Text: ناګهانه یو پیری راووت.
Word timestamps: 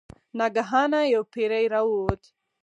ناګهانه 0.37 1.01
یو 1.13 1.23
پیری 1.33 1.65
راووت. 1.73 2.21